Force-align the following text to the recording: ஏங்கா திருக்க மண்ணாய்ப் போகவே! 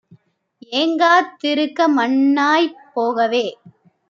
ஏங்கா 0.71 1.11
திருக்க 1.37 1.87
மண்ணாய்ப் 1.89 2.81
போகவே! 2.93 3.45